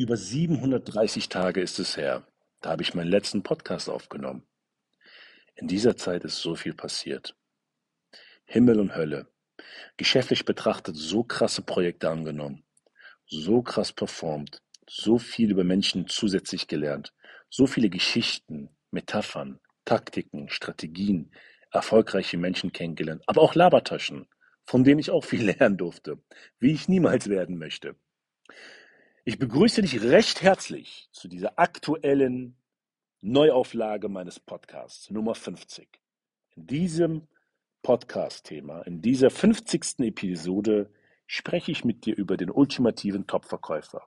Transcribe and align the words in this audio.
Über 0.00 0.16
730 0.16 1.28
Tage 1.28 1.60
ist 1.60 1.78
es 1.78 1.98
her. 1.98 2.26
Da 2.62 2.70
habe 2.70 2.80
ich 2.80 2.94
meinen 2.94 3.10
letzten 3.10 3.42
Podcast 3.42 3.90
aufgenommen. 3.90 4.46
In 5.56 5.68
dieser 5.68 5.94
Zeit 5.94 6.24
ist 6.24 6.38
so 6.38 6.54
viel 6.54 6.72
passiert. 6.72 7.36
Himmel 8.46 8.80
und 8.80 8.96
Hölle. 8.96 9.26
Geschäftlich 9.98 10.46
betrachtet 10.46 10.96
so 10.96 11.22
krasse 11.22 11.60
Projekte 11.60 12.08
angenommen. 12.08 12.64
So 13.26 13.60
krass 13.60 13.92
performt. 13.92 14.62
So 14.88 15.18
viel 15.18 15.50
über 15.50 15.64
Menschen 15.64 16.08
zusätzlich 16.08 16.66
gelernt. 16.66 17.12
So 17.50 17.66
viele 17.66 17.90
Geschichten, 17.90 18.70
Metaphern, 18.90 19.60
Taktiken, 19.84 20.48
Strategien, 20.48 21.30
erfolgreiche 21.72 22.38
Menschen 22.38 22.72
kennengelernt. 22.72 23.22
Aber 23.26 23.42
auch 23.42 23.54
Labertaschen, 23.54 24.28
von 24.64 24.82
denen 24.82 25.00
ich 25.00 25.10
auch 25.10 25.26
viel 25.26 25.44
lernen 25.58 25.76
durfte. 25.76 26.22
Wie 26.58 26.72
ich 26.72 26.88
niemals 26.88 27.28
werden 27.28 27.58
möchte. 27.58 27.96
Ich 29.30 29.38
begrüße 29.38 29.80
dich 29.82 30.02
recht 30.02 30.42
herzlich 30.42 31.08
zu 31.12 31.28
dieser 31.28 31.56
aktuellen 31.56 32.56
Neuauflage 33.20 34.08
meines 34.08 34.40
Podcasts 34.40 35.08
Nummer 35.08 35.36
50. 35.36 35.88
In 36.56 36.66
diesem 36.66 37.28
Podcast-Thema, 37.84 38.82
in 38.82 39.02
dieser 39.02 39.30
50. 39.30 40.00
Episode 40.00 40.90
spreche 41.28 41.70
ich 41.70 41.84
mit 41.84 42.06
dir 42.06 42.16
über 42.16 42.36
den 42.36 42.50
ultimativen 42.50 43.28
Top-Verkäufer. 43.28 44.02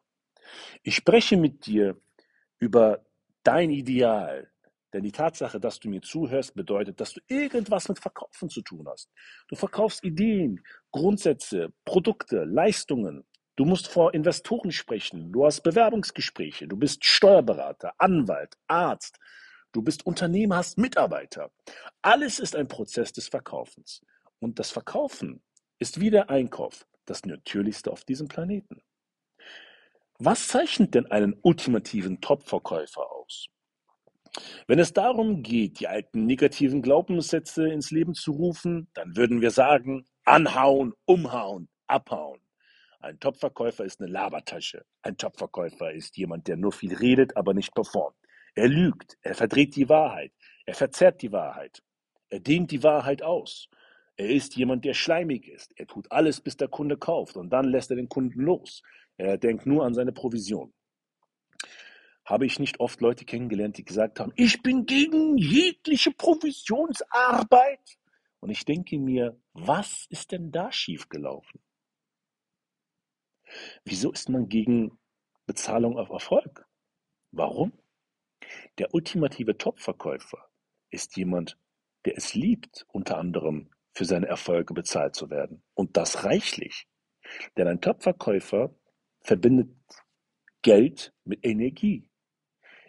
Ich 0.81 0.95
spreche 0.95 1.37
mit 1.37 1.67
dir 1.67 1.95
über 2.59 3.05
dein 3.43 3.69
Ideal, 3.69 4.51
denn 4.91 5.03
die 5.03 5.13
Tatsache, 5.13 5.61
dass 5.61 5.79
du 5.79 5.87
mir 5.87 6.01
zuhörst, 6.01 6.53
bedeutet, 6.53 6.99
dass 6.99 7.13
du 7.13 7.21
irgendwas 7.29 7.87
mit 7.87 7.97
Verkaufen 7.97 8.49
zu 8.49 8.61
tun 8.61 8.89
hast. 8.89 9.09
Du 9.47 9.55
verkaufst 9.55 10.03
Ideen, 10.03 10.61
Grundsätze, 10.91 11.71
Produkte, 11.85 12.43
Leistungen, 12.43 13.23
Du 13.55 13.65
musst 13.65 13.87
vor 13.87 14.13
Investoren 14.13 14.71
sprechen. 14.71 15.31
Du 15.31 15.45
hast 15.45 15.61
Bewerbungsgespräche. 15.61 16.67
Du 16.67 16.75
bist 16.75 17.05
Steuerberater, 17.05 17.93
Anwalt, 17.99 18.57
Arzt. 18.67 19.19
Du 19.71 19.83
bist 19.83 20.05
Unternehmer, 20.05 20.57
hast 20.57 20.77
Mitarbeiter. 20.77 21.51
Alles 22.01 22.39
ist 22.39 22.55
ein 22.55 22.67
Prozess 22.67 23.11
des 23.13 23.27
Verkaufens. 23.27 24.01
Und 24.39 24.57
das 24.57 24.71
Verkaufen 24.71 25.43
ist 25.77 25.99
wie 25.99 26.09
der 26.09 26.29
Einkauf, 26.29 26.87
das 27.05 27.25
Natürlichste 27.25 27.91
auf 27.91 28.03
diesem 28.05 28.27
Planeten. 28.27 28.81
Was 30.17 30.47
zeichnet 30.47 30.95
denn 30.95 31.11
einen 31.11 31.35
ultimativen 31.41 32.21
Top-Verkäufer 32.21 33.11
aus? 33.11 33.47
Wenn 34.67 34.79
es 34.79 34.93
darum 34.93 35.43
geht, 35.43 35.79
die 35.79 35.87
alten 35.87 36.25
negativen 36.25 36.81
Glaubenssätze 36.81 37.67
ins 37.67 37.91
Leben 37.91 38.15
zu 38.15 38.31
rufen, 38.31 38.89
dann 38.93 39.15
würden 39.15 39.41
wir 39.41 39.51
sagen, 39.51 40.05
anhauen, 40.23 40.93
umhauen, 41.05 41.69
abhauen. 41.87 42.42
Ein 43.03 43.19
Topverkäufer 43.19 43.83
ist 43.83 43.99
eine 43.99 44.09
Labertasche. 44.09 44.85
Ein 45.01 45.17
Topverkäufer 45.17 45.91
ist 45.91 46.15
jemand, 46.15 46.47
der 46.47 46.55
nur 46.55 46.71
viel 46.71 46.95
redet, 46.95 47.35
aber 47.35 47.53
nicht 47.53 47.75
performt. 47.75 48.15
Er 48.55 48.69
lügt, 48.69 49.17
er 49.21 49.35
verdreht 49.35 49.75
die 49.75 49.89
Wahrheit, 49.89 50.31
er 50.65 50.73
verzerrt 50.73 51.21
die 51.21 51.33
Wahrheit, 51.33 51.83
er 52.29 52.39
dehnt 52.39 52.71
die 52.71 52.81
Wahrheit 52.81 53.21
aus. 53.21 53.67
Er 54.15 54.29
ist 54.29 54.55
jemand, 54.55 54.85
der 54.85 54.93
schleimig 54.93 55.49
ist. 55.49 55.77
Er 55.77 55.85
tut 55.85 56.09
alles, 56.13 56.39
bis 56.39 56.55
der 56.55 56.69
Kunde 56.69 56.97
kauft 56.97 57.35
und 57.35 57.49
dann 57.49 57.65
lässt 57.65 57.89
er 57.89 57.97
den 57.97 58.07
Kunden 58.07 58.39
los. 58.39 58.81
Er 59.17 59.37
denkt 59.37 59.65
nur 59.65 59.83
an 59.83 59.93
seine 59.93 60.13
Provision. 60.13 60.73
Habe 62.23 62.45
ich 62.45 62.57
nicht 62.57 62.79
oft 62.79 63.01
Leute 63.01 63.25
kennengelernt, 63.25 63.77
die 63.77 63.83
gesagt 63.83 64.21
haben, 64.21 64.31
ich 64.37 64.61
bin 64.61 64.85
gegen 64.85 65.37
jegliche 65.37 66.11
Provisionsarbeit? 66.11 67.97
Und 68.39 68.49
ich 68.49 68.63
denke 68.63 68.97
mir, 68.97 69.37
was 69.51 70.05
ist 70.09 70.31
denn 70.31 70.53
da 70.53 70.71
schiefgelaufen? 70.71 71.59
Wieso 73.85 74.11
ist 74.11 74.29
man 74.29 74.49
gegen 74.49 74.97
Bezahlung 75.45 75.97
auf 75.97 76.09
Erfolg? 76.09 76.65
Warum? 77.31 77.73
Der 78.77 78.93
ultimative 78.93 79.57
Top-Verkäufer 79.57 80.49
ist 80.89 81.15
jemand, 81.17 81.57
der 82.05 82.17
es 82.17 82.33
liebt, 82.33 82.85
unter 82.89 83.17
anderem 83.17 83.69
für 83.93 84.05
seine 84.05 84.27
Erfolge 84.27 84.73
bezahlt 84.73 85.15
zu 85.15 85.29
werden. 85.29 85.63
Und 85.73 85.97
das 85.97 86.25
reichlich. 86.25 86.87
Denn 87.57 87.67
ein 87.67 87.81
Top-Verkäufer 87.81 88.75
verbindet 89.21 89.69
Geld 90.61 91.13
mit 91.23 91.45
Energie. 91.45 92.09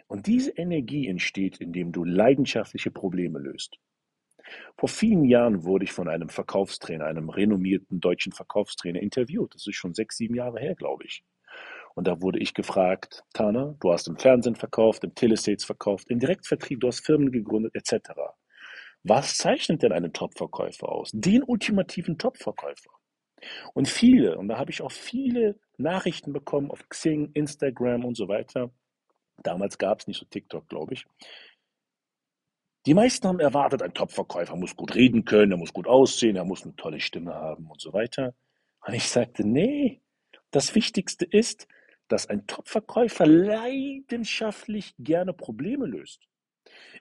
Und 0.07 0.27
diese 0.27 0.51
Energie 0.51 1.07
entsteht, 1.07 1.57
indem 1.57 1.91
du 1.91 2.03
leidenschaftliche 2.03 2.91
Probleme 2.91 3.39
löst. 3.39 3.79
Vor 4.77 4.89
vielen 4.89 5.25
Jahren 5.25 5.63
wurde 5.63 5.85
ich 5.85 5.91
von 5.91 6.07
einem 6.07 6.29
Verkaufstrainer, 6.29 7.05
einem 7.05 7.29
renommierten 7.29 7.99
deutschen 7.99 8.31
Verkaufstrainer 8.31 9.01
interviewt. 9.01 9.53
Das 9.55 9.65
ist 9.67 9.75
schon 9.75 9.93
sechs, 9.93 10.17
sieben 10.17 10.35
Jahre 10.35 10.59
her, 10.59 10.75
glaube 10.75 11.05
ich. 11.05 11.23
Und 11.95 12.07
da 12.07 12.21
wurde 12.21 12.39
ich 12.39 12.53
gefragt, 12.53 13.23
Tana, 13.33 13.75
du 13.79 13.91
hast 13.91 14.07
im 14.07 14.17
Fernsehen 14.17 14.55
verkauft, 14.55 15.03
im 15.03 15.15
Telesales 15.15 15.63
verkauft, 15.63 16.09
im 16.09 16.19
Direktvertrieb, 16.19 16.81
du 16.81 16.87
hast 16.87 17.05
Firmen 17.05 17.31
gegründet, 17.31 17.73
etc. 17.73 18.11
Was 19.03 19.37
zeichnet 19.37 19.81
denn 19.81 19.93
einen 19.93 20.11
Top-Verkäufer 20.11 20.89
aus? 20.89 21.11
Den 21.13 21.43
ultimativen 21.43 22.17
Top-Verkäufer. 22.17 22.91
Und 23.73 23.87
viele, 23.87 24.37
und 24.37 24.47
da 24.47 24.57
habe 24.57 24.71
ich 24.71 24.81
auch 24.81 24.91
viele 24.91 25.59
Nachrichten 25.77 26.33
bekommen 26.33 26.71
auf 26.71 26.87
Xing, 26.89 27.31
Instagram 27.33 28.03
und 28.03 28.15
so 28.15 28.27
weiter. 28.27 28.71
Damals 29.43 29.77
gab 29.77 29.99
es 29.99 30.07
nicht 30.07 30.19
so 30.19 30.25
TikTok, 30.25 30.67
glaube 30.67 30.93
ich. 30.93 31.05
Die 32.85 32.93
meisten 32.93 33.27
haben 33.27 33.39
erwartet, 33.39 33.81
ein 33.81 33.95
Top-Verkäufer 33.95 34.55
muss 34.55 34.75
gut 34.75 34.93
reden 34.93 35.25
können, 35.25 35.53
er 35.53 35.57
muss 35.57 35.73
gut 35.73 35.87
aussehen, 35.87 36.35
er 36.35 36.45
muss 36.45 36.63
eine 36.63 36.75
tolle 36.75 36.99
Stimme 36.99 37.33
haben 37.33 37.67
und 37.67 37.81
so 37.81 37.93
weiter. 37.93 38.35
Und 38.85 38.93
ich 38.93 39.09
sagte, 39.09 39.43
nee, 39.43 40.01
das 40.51 40.75
Wichtigste 40.75 41.25
ist, 41.25 41.67
dass 42.07 42.29
ein 42.29 42.45
Top-Verkäufer 42.45 43.25
leidenschaftlich 43.25 44.93
gerne 44.99 45.33
Probleme 45.33 45.87
löst. 45.87 46.27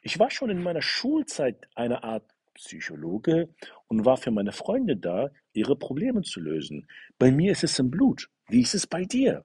Ich 0.00 0.19
war 0.19 0.31
schon 0.31 0.49
in 0.49 0.62
meiner 0.62 0.81
Schulzeit 0.81 1.69
eine 1.75 2.03
Art 2.03 2.25
Psychologe 2.55 3.55
und 3.89 4.06
war 4.06 4.17
für 4.17 4.31
meine 4.31 4.53
Freunde 4.53 4.97
da, 4.97 5.28
ihre 5.53 5.77
Probleme 5.77 6.23
zu 6.23 6.41
lösen. 6.41 6.87
Bei 7.19 7.31
mir 7.31 7.53
ist 7.53 7.65
es 7.65 7.78
im 7.78 7.91
Blut. 7.91 8.31
Wie 8.49 8.62
ist 8.62 8.75
es 8.75 8.87
bei 8.87 9.05
dir? 9.05 9.44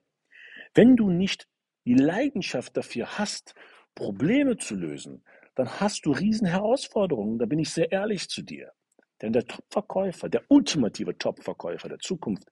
Wenn 0.73 0.95
du 0.95 1.09
nicht 1.09 1.47
die 1.85 1.95
Leidenschaft 1.95 2.77
dafür 2.77 3.17
hast, 3.17 3.55
Probleme 3.95 4.57
zu 4.57 4.75
lösen, 4.75 5.23
dann 5.55 5.79
hast 5.79 6.05
du 6.05 6.11
Riesenherausforderungen. 6.11 7.39
Da 7.39 7.45
bin 7.45 7.59
ich 7.59 7.71
sehr 7.71 7.91
ehrlich 7.91 8.29
zu 8.29 8.41
dir. 8.41 8.71
Denn 9.21 9.33
der 9.33 9.45
Top-Verkäufer, 9.45 10.29
der 10.29 10.43
ultimative 10.47 11.17
Top-Verkäufer 11.17 11.89
der 11.89 11.99
Zukunft, 11.99 12.47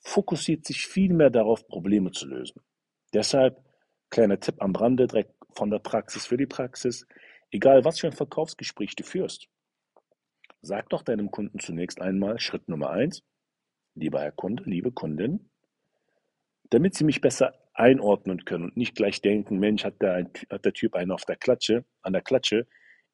fokussiert 0.00 0.64
sich 0.64 0.86
viel 0.86 1.12
mehr 1.12 1.30
darauf, 1.30 1.66
Probleme 1.66 2.10
zu 2.12 2.26
lösen. 2.26 2.62
Deshalb, 3.12 3.62
kleiner 4.10 4.40
Tipp 4.40 4.62
am 4.62 4.74
Rande, 4.74 5.06
direkt 5.06 5.34
von 5.52 5.70
der 5.70 5.80
Praxis 5.80 6.26
für 6.26 6.36
die 6.36 6.46
Praxis, 6.46 7.06
egal 7.50 7.84
was 7.84 7.98
für 7.98 8.06
ein 8.06 8.12
Verkaufsgespräch 8.12 8.94
du 8.96 9.04
führst, 9.04 9.48
sag 10.62 10.88
doch 10.90 11.02
deinem 11.02 11.30
Kunden 11.30 11.58
zunächst 11.58 12.00
einmal 12.00 12.38
Schritt 12.38 12.68
Nummer 12.68 12.90
eins, 12.90 13.22
lieber 13.94 14.20
Herr 14.20 14.32
Kunde, 14.32 14.64
liebe 14.64 14.92
Kundin, 14.92 15.50
damit 16.70 16.94
Sie 16.94 17.04
mich 17.04 17.20
besser 17.20 17.54
einordnen 17.78 18.44
können 18.44 18.64
und 18.64 18.76
nicht 18.76 18.94
gleich 18.94 19.22
denken, 19.22 19.58
Mensch, 19.58 19.84
hat 19.84 20.02
der, 20.02 20.28
hat 20.50 20.64
der 20.64 20.72
Typ 20.72 20.94
einen 20.94 21.12
auf 21.12 21.24
der 21.24 21.36
Klatsche, 21.36 21.84
an 22.02 22.12
der 22.12 22.22
Klatsche. 22.22 22.66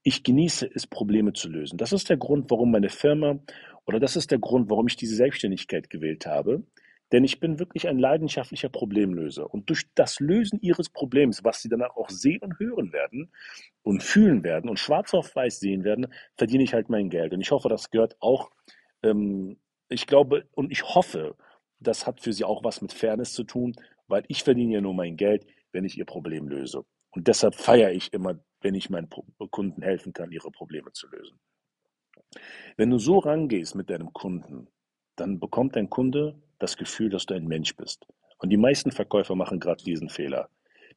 Ich 0.03 0.23
genieße 0.23 0.69
es, 0.75 0.87
Probleme 0.87 1.33
zu 1.33 1.49
lösen. 1.49 1.77
Das 1.79 1.93
ist 1.93 2.09
der 2.09 2.17
Grund, 2.17 2.51
warum 2.51 2.71
meine 2.71 2.91
Firma 2.91 3.39
oder 3.87 4.01
das 4.01 4.17
ist 4.17 4.31
der 4.31 4.39
Grund, 4.39 4.71
warum 4.71 4.87
ich 4.87 4.97
diese 4.97 5.17
Selbstständigkeit 5.17 5.91
gewählt 5.91 6.27
habe. 6.27 6.65
Denn 7.13 7.23
ich 7.23 7.39
bin 7.39 7.59
wirklich 7.59 7.87
ein 7.87 7.99
leidenschaftlicher 7.99 8.71
Problemlöser. 8.71 9.53
Und 9.53 9.69
durch 9.69 9.83
das 9.95 10.21
Lösen 10.21 10.59
ihres 10.61 10.89
Problems, 10.89 11.45
was 11.45 11.61
sie 11.61 11.69
danach 11.69 11.95
auch 11.97 12.09
sehen 12.09 12.41
und 12.41 12.59
hören 12.59 12.93
werden 12.93 13.31
und 13.83 14.03
fühlen 14.03 14.43
werden 14.43 14.71
und 14.71 14.79
schwarz 14.79 15.13
auf 15.13 15.37
weiß 15.37 15.61
sehen 15.61 15.85
werden, 15.85 16.09
verdiene 16.37 16.65
ich 16.65 16.73
halt 16.73 16.89
mein 16.89 17.11
Geld. 17.11 17.35
Und 17.35 17.41
ich 17.43 17.51
hoffe, 17.51 17.69
das 17.69 17.91
gehört 17.91 18.17
auch, 18.21 18.51
ähm, 19.03 19.59
ich 19.91 20.07
glaube 20.07 20.47
und 20.53 20.73
ich 20.73 20.83
hoffe, 20.83 21.37
das 21.79 22.07
hat 22.07 22.21
für 22.21 22.33
sie 22.33 22.45
auch 22.45 22.65
was 22.65 22.81
mit 22.81 22.93
Fairness 22.93 23.35
zu 23.35 23.45
tun, 23.45 23.75
weil 24.07 24.25
ich 24.29 24.43
verdiene 24.43 24.75
ja 24.75 24.81
nur 24.81 24.95
mein 24.95 25.17
Geld, 25.17 25.47
wenn 25.73 25.85
ich 25.85 25.99
ihr 25.99 26.05
Problem 26.05 26.49
löse. 26.49 26.85
Und 27.11 27.29
deshalb 27.29 27.55
feiere 27.55 27.93
ich 27.93 28.13
immer, 28.13 28.39
wenn 28.61 28.75
ich 28.75 28.91
meinen 28.91 29.09
Kunden 29.51 29.83
helfen 29.83 30.13
kann, 30.13 30.33
ihre 30.33 30.51
Probleme 30.51 30.93
zu 30.93 31.09
lösen. 31.09 31.39
Wenn 32.77 32.91
du 32.91 32.99
so 32.99 33.19
rangehst 33.19 33.75
mit 33.75 33.91
deinem 33.91 34.13
Kunden, 34.13 34.69
dann 35.17 35.39
bekommt 35.39 35.77
dein 35.77 35.91
Kunde 35.91 36.43
das 36.59 36.77
Gefühl, 36.77 37.11
dass 37.11 37.27
du 37.27 37.35
ein 37.35 37.47
Mensch 37.47 37.77
bist. 37.77 38.07
Und 38.39 38.51
die 38.51 38.57
meisten 38.57 38.91
Verkäufer 38.91 39.37
machen 39.37 39.61
gerade 39.61 39.85
diesen 39.85 40.09
Fehler. 40.09 40.49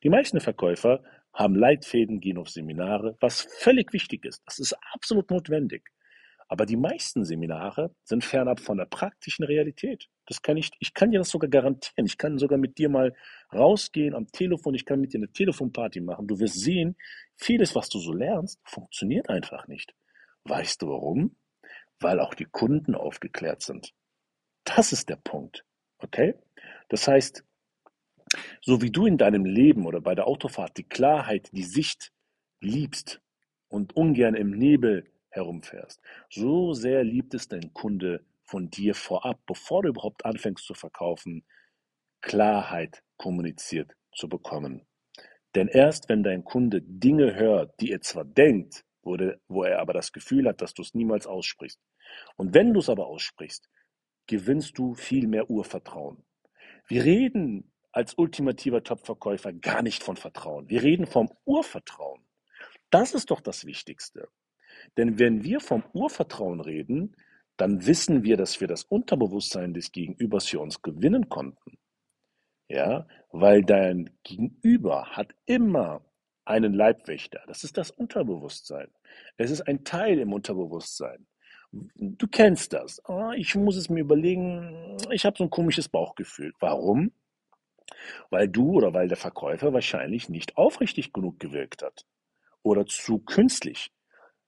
Die 0.03 0.09
meisten 0.09 0.39
Verkäufer 0.39 1.03
haben 1.33 1.55
Leitfäden, 1.55 2.19
gehen 2.19 2.37
auf 2.37 2.49
Seminare, 2.49 3.15
was 3.19 3.41
völlig 3.59 3.93
wichtig 3.93 4.25
ist. 4.25 4.41
Das 4.45 4.59
ist 4.59 4.75
absolut 4.93 5.29
notwendig. 5.29 5.89
Aber 6.47 6.65
die 6.65 6.77
meisten 6.77 7.25
Seminare 7.25 7.93
sind 8.03 8.23
fernab 8.23 8.59
von 8.59 8.77
der 8.77 8.85
praktischen 8.85 9.45
Realität. 9.45 10.07
Das 10.27 10.41
kann 10.41 10.57
ich, 10.57 10.71
ich 10.79 10.93
kann 10.93 11.11
dir 11.11 11.19
das 11.19 11.29
sogar 11.29 11.49
garantieren. 11.49 12.05
Ich 12.05 12.17
kann 12.17 12.37
sogar 12.37 12.57
mit 12.59 12.77
dir 12.77 12.89
mal 12.89 13.15
rausgehen 13.53 14.15
am 14.15 14.27
Telefon. 14.31 14.75
Ich 14.75 14.85
kann 14.85 15.01
mit 15.01 15.13
dir 15.13 15.19
eine 15.19 15.31
Telefonparty 15.31 16.01
machen. 16.01 16.27
Du 16.27 16.39
wirst 16.39 16.59
sehen, 16.59 16.97
vieles, 17.37 17.75
was 17.75 17.89
du 17.89 17.99
so 17.99 18.13
lernst, 18.13 18.59
funktioniert 18.65 19.29
einfach 19.29 19.67
nicht. 19.67 19.95
Weißt 20.45 20.81
du 20.81 20.89
warum? 20.89 21.37
Weil 21.99 22.19
auch 22.19 22.33
die 22.35 22.45
Kunden 22.45 22.95
aufgeklärt 22.95 23.61
sind. 23.63 23.93
Das 24.65 24.91
ist 24.93 25.09
der 25.09 25.17
Punkt. 25.17 25.65
Okay? 25.99 26.35
Das 26.89 27.07
heißt, 27.07 27.43
So 28.61 28.81
wie 28.81 28.91
du 28.91 29.05
in 29.05 29.17
deinem 29.17 29.45
Leben 29.45 29.85
oder 29.85 30.01
bei 30.01 30.15
der 30.15 30.27
Autofahrt 30.27 30.77
die 30.77 30.83
Klarheit, 30.83 31.49
die 31.53 31.63
Sicht 31.63 32.11
liebst 32.61 33.21
und 33.69 33.95
ungern 33.95 34.35
im 34.35 34.51
Nebel 34.51 35.05
herumfährst, 35.29 36.01
so 36.29 36.73
sehr 36.73 37.03
liebt 37.03 37.33
es 37.33 37.47
dein 37.47 37.73
Kunde 37.73 38.25
von 38.47 38.69
dir 38.69 38.95
vorab, 38.95 39.39
bevor 39.45 39.83
du 39.83 39.89
überhaupt 39.89 40.25
anfängst 40.25 40.65
zu 40.65 40.73
verkaufen, 40.73 41.45
Klarheit 42.21 43.03
kommuniziert 43.17 43.91
zu 44.15 44.29
bekommen. 44.29 44.87
Denn 45.53 45.67
erst 45.67 46.09
wenn 46.09 46.23
dein 46.23 46.43
Kunde 46.43 46.81
Dinge 46.81 47.35
hört, 47.35 47.79
die 47.79 47.91
er 47.91 48.01
zwar 48.01 48.25
denkt, 48.25 48.85
wo, 49.01 49.63
er 49.63 49.79
aber 49.79 49.93
das 49.93 50.11
Gefühl 50.11 50.47
hat, 50.47 50.61
dass 50.61 50.73
du 50.73 50.81
es 50.81 50.93
niemals 50.93 51.27
aussprichst, 51.27 51.79
und 52.35 52.53
wenn 52.53 52.73
du 52.73 52.79
es 52.79 52.89
aber 52.89 53.07
aussprichst, 53.07 53.69
gewinnst 54.27 54.77
du 54.77 54.95
viel 54.95 55.27
mehr 55.27 55.49
Urvertrauen. 55.49 56.25
Wir 56.87 57.03
reden 57.03 57.71
als 57.91 58.17
ultimativer 58.17 58.83
Top-Verkäufer 58.83 59.53
gar 59.53 59.81
nicht 59.81 60.03
von 60.03 60.17
Vertrauen. 60.17 60.69
Wir 60.69 60.83
reden 60.83 61.05
vom 61.05 61.29
Urvertrauen. 61.45 62.21
Das 62.89 63.13
ist 63.13 63.31
doch 63.31 63.41
das 63.41 63.65
Wichtigste. 63.65 64.29
Denn 64.95 65.19
wenn 65.19 65.43
wir 65.43 65.59
vom 65.59 65.83
Urvertrauen 65.93 66.61
reden, 66.61 67.15
dann 67.57 67.85
wissen 67.85 68.23
wir, 68.23 68.37
dass 68.37 68.61
wir 68.61 68.67
das 68.67 68.83
Unterbewusstsein 68.83 69.73
des 69.73 69.91
Gegenübers 69.91 70.47
für 70.47 70.59
uns 70.59 70.81
gewinnen 70.81 71.27
konnten. 71.29 71.77
Ja, 72.69 73.07
weil 73.31 73.63
dein 73.63 74.11
Gegenüber 74.23 75.15
hat 75.15 75.33
immer 75.45 76.01
einen 76.45 76.73
Leibwächter. 76.73 77.41
Das 77.47 77.63
ist 77.63 77.77
das 77.77 77.91
Unterbewusstsein. 77.91 78.87
Es 79.37 79.51
ist 79.51 79.61
ein 79.61 79.83
Teil 79.83 80.19
im 80.19 80.33
Unterbewusstsein. 80.33 81.27
Du 81.71 82.27
kennst 82.27 82.73
das. 82.73 83.01
Oh, 83.07 83.31
ich 83.35 83.55
muss 83.55 83.75
es 83.75 83.89
mir 83.89 84.01
überlegen. 84.01 84.97
Ich 85.11 85.25
habe 85.25 85.37
so 85.37 85.43
ein 85.43 85.49
komisches 85.49 85.89
Bauchgefühl. 85.89 86.53
Warum? 86.59 87.11
Weil 88.29 88.47
du 88.47 88.71
oder 88.73 88.93
weil 88.93 89.07
der 89.07 89.17
Verkäufer 89.17 89.73
wahrscheinlich 89.73 90.29
nicht 90.29 90.57
aufrichtig 90.57 91.13
genug 91.13 91.39
gewirkt 91.39 91.83
hat. 91.83 92.05
Oder 92.63 92.85
zu 92.85 93.19
künstlich. 93.19 93.91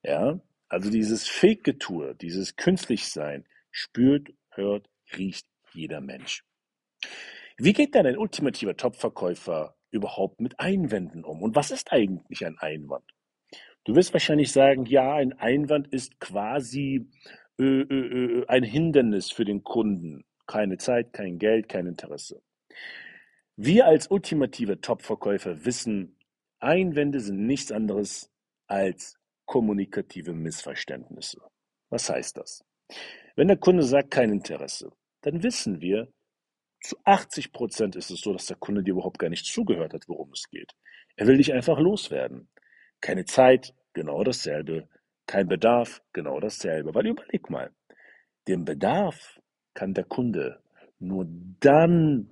Ja, 0.02 0.40
also 0.70 0.88
dieses 0.88 1.28
Fake-Getue, 1.28 2.14
dieses 2.14 2.56
Künstlichsein 2.56 3.44
spürt, 3.70 4.32
hört, 4.50 4.88
riecht 5.16 5.46
jeder 5.72 6.00
Mensch. 6.00 6.44
Wie 7.58 7.72
geht 7.72 7.94
denn 7.94 8.06
ein 8.06 8.16
ultimativer 8.16 8.76
Top-Verkäufer 8.76 9.76
überhaupt 9.90 10.40
mit 10.40 10.58
Einwänden 10.60 11.24
um? 11.24 11.42
Und 11.42 11.56
was 11.56 11.72
ist 11.72 11.92
eigentlich 11.92 12.46
ein 12.46 12.56
Einwand? 12.58 13.04
Du 13.84 13.96
wirst 13.96 14.12
wahrscheinlich 14.12 14.52
sagen, 14.52 14.86
ja, 14.86 15.14
ein 15.14 15.32
Einwand 15.32 15.88
ist 15.88 16.20
quasi 16.20 17.10
äh, 17.58 17.64
äh, 17.64 18.40
äh, 18.40 18.46
ein 18.46 18.62
Hindernis 18.62 19.30
für 19.32 19.44
den 19.44 19.64
Kunden. 19.64 20.24
Keine 20.46 20.78
Zeit, 20.78 21.12
kein 21.12 21.38
Geld, 21.38 21.68
kein 21.68 21.86
Interesse. 21.86 22.42
Wir 23.56 23.86
als 23.86 24.08
ultimative 24.10 24.80
Top-Verkäufer 24.80 25.64
wissen, 25.64 26.16
Einwände 26.60 27.20
sind 27.20 27.46
nichts 27.46 27.72
anderes 27.72 28.30
als 28.66 29.19
kommunikative 29.50 30.32
Missverständnisse. 30.32 31.40
Was 31.88 32.08
heißt 32.08 32.36
das? 32.36 32.64
Wenn 33.34 33.48
der 33.48 33.56
Kunde 33.56 33.82
sagt 33.82 34.12
kein 34.12 34.30
Interesse, 34.30 34.92
dann 35.22 35.42
wissen 35.42 35.80
wir, 35.80 36.06
zu 36.80 36.96
80 37.02 37.50
Prozent 37.50 37.96
ist 37.96 38.12
es 38.12 38.20
so, 38.20 38.32
dass 38.32 38.46
der 38.46 38.58
Kunde 38.58 38.84
dir 38.84 38.92
überhaupt 38.92 39.18
gar 39.18 39.28
nicht 39.28 39.44
zugehört 39.44 39.92
hat, 39.92 40.04
worum 40.06 40.30
es 40.30 40.48
geht. 40.50 40.70
Er 41.16 41.26
will 41.26 41.36
dich 41.36 41.52
einfach 41.52 41.80
loswerden. 41.80 42.48
Keine 43.00 43.24
Zeit, 43.24 43.74
genau 43.92 44.22
dasselbe. 44.22 44.88
Kein 45.26 45.48
Bedarf, 45.48 46.00
genau 46.12 46.38
dasselbe. 46.38 46.94
Weil 46.94 47.08
überleg 47.08 47.50
mal, 47.50 47.72
den 48.46 48.64
Bedarf 48.64 49.40
kann 49.74 49.94
der 49.94 50.04
Kunde 50.04 50.62
nur 51.00 51.26
dann 51.58 52.30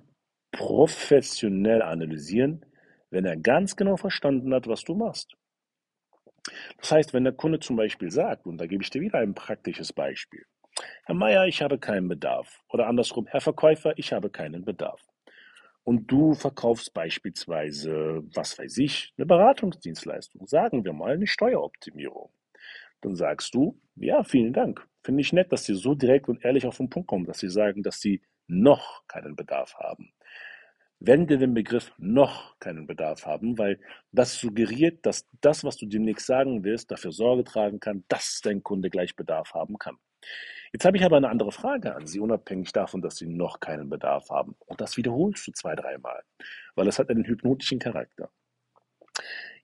professionell 0.51 1.81
analysieren, 1.81 2.65
wenn 3.09 3.25
er 3.25 3.35
ganz 3.35 3.75
genau 3.75 3.97
verstanden 3.97 4.53
hat, 4.53 4.67
was 4.67 4.85
du 4.85 4.95
machst. 4.95 5.35
Das 6.77 6.91
heißt, 6.91 7.13
wenn 7.13 7.23
der 7.23 7.33
Kunde 7.33 7.59
zum 7.59 7.75
Beispiel 7.75 8.11
sagt, 8.11 8.45
und 8.45 8.57
da 8.57 8.65
gebe 8.65 8.83
ich 8.83 8.89
dir 8.89 9.01
wieder 9.01 9.19
ein 9.19 9.33
praktisches 9.33 9.93
Beispiel, 9.93 10.45
Herr 11.03 11.15
Meier, 11.15 11.45
ich 11.47 11.61
habe 11.61 11.77
keinen 11.77 12.07
Bedarf. 12.07 12.63
Oder 12.69 12.87
andersrum, 12.87 13.27
Herr 13.27 13.41
Verkäufer, 13.41 13.93
ich 13.97 14.13
habe 14.13 14.29
keinen 14.29 14.63
Bedarf. 14.63 15.01
Und 15.83 16.07
du 16.07 16.33
verkaufst 16.33 16.93
beispielsweise, 16.93 18.21
was 18.33 18.57
weiß 18.59 18.77
ich, 18.77 19.13
eine 19.17 19.25
Beratungsdienstleistung, 19.25 20.45
sagen 20.47 20.85
wir 20.85 20.93
mal 20.93 21.13
eine 21.13 21.27
Steueroptimierung. 21.27 22.31
Dann 23.01 23.15
sagst 23.15 23.55
du, 23.55 23.79
ja, 23.95 24.23
vielen 24.23 24.53
Dank. 24.53 24.87
Finde 25.03 25.21
ich 25.21 25.33
nett, 25.33 25.51
dass 25.51 25.65
Sie 25.65 25.75
so 25.75 25.95
direkt 25.95 26.27
und 26.27 26.43
ehrlich 26.43 26.65
auf 26.65 26.77
den 26.77 26.89
Punkt 26.89 27.07
kommen, 27.07 27.25
dass 27.25 27.39
Sie 27.39 27.49
sagen, 27.49 27.81
dass 27.81 27.99
Sie 27.99 28.21
noch 28.47 29.07
keinen 29.07 29.35
Bedarf 29.35 29.75
haben. 29.75 30.11
Wende 30.99 31.37
den 31.37 31.53
Begriff 31.53 31.93
noch 31.97 32.59
keinen 32.59 32.85
Bedarf 32.85 33.25
haben, 33.25 33.57
weil 33.57 33.79
das 34.11 34.37
suggeriert, 34.39 35.05
dass 35.05 35.27
das, 35.39 35.63
was 35.63 35.77
du 35.77 35.85
demnächst 35.85 36.25
sagen 36.25 36.63
willst, 36.63 36.91
dafür 36.91 37.11
Sorge 37.11 37.43
tragen 37.45 37.79
kann, 37.79 38.03
dass 38.09 38.41
dein 38.43 38.63
Kunde 38.63 38.89
gleich 38.89 39.15
Bedarf 39.15 39.53
haben 39.53 39.77
kann. 39.77 39.97
Jetzt 40.73 40.85
habe 40.85 40.97
ich 40.97 41.03
aber 41.03 41.17
eine 41.17 41.29
andere 41.29 41.51
Frage 41.51 41.95
an 41.95 42.05
Sie, 42.05 42.19
unabhängig 42.19 42.71
davon, 42.73 43.01
dass 43.01 43.15
Sie 43.15 43.27
noch 43.27 43.59
keinen 43.59 43.89
Bedarf 43.89 44.29
haben. 44.29 44.55
Und 44.67 44.81
das 44.81 44.97
wiederholst 44.97 45.47
du 45.47 45.51
zwei, 45.51 45.75
dreimal, 45.75 46.23
weil 46.75 46.87
es 46.87 46.99
hat 46.99 47.09
einen 47.09 47.25
hypnotischen 47.25 47.79
Charakter. 47.79 48.29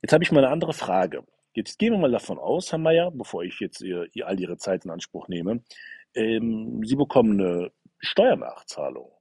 Jetzt 0.01 0.13
habe 0.13 0.23
ich 0.23 0.31
mal 0.31 0.43
eine 0.43 0.53
andere 0.53 0.73
Frage. 0.73 1.23
Jetzt 1.53 1.79
gehen 1.79 1.93
wir 1.93 1.99
mal 1.99 2.11
davon 2.11 2.39
aus, 2.39 2.71
Herr 2.71 2.79
Mayer, 2.79 3.11
bevor 3.11 3.43
ich 3.43 3.59
jetzt 3.59 3.81
ihr, 3.81 4.07
ihr 4.13 4.27
all 4.27 4.39
Ihre 4.39 4.57
Zeit 4.57 4.85
in 4.85 4.91
Anspruch 4.91 5.27
nehme, 5.27 5.63
ähm, 6.13 6.81
Sie 6.83 6.95
bekommen 6.95 7.39
eine 7.39 7.71
Steuernachzahlung. 7.99 9.11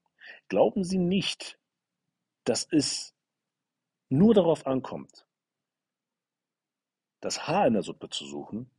Glauben 0.49 0.84
Sie 0.84 0.99
nicht, 0.99 1.58
dass 2.44 2.67
es 2.70 3.14
nur 4.08 4.35
darauf 4.35 4.67
ankommt, 4.67 5.26
das 7.20 7.49
Haar 7.49 7.67
in 7.67 7.73
der 7.73 7.82
Suppe 7.82 8.11
zu 8.11 8.26
suchen 8.26 8.70